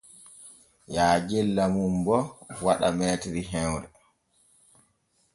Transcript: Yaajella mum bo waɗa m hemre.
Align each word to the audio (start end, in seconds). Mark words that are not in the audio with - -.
Yaajella 0.95 1.63
mum 1.73 1.93
bo 2.05 2.17
waɗa 2.63 2.87
m 2.95 2.99
hemre. 3.51 3.87